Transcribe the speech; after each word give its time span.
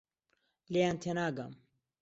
لێیان 0.71 0.97
تێناگەم. 1.01 1.53